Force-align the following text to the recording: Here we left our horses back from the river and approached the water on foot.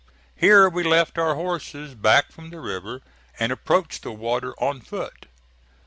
Here 0.35 0.67
we 0.67 0.81
left 0.81 1.19
our 1.19 1.35
horses 1.35 1.93
back 1.93 2.31
from 2.31 2.49
the 2.49 2.59
river 2.59 3.01
and 3.37 3.51
approached 3.51 4.01
the 4.01 4.11
water 4.11 4.55
on 4.59 4.81
foot. 4.81 5.27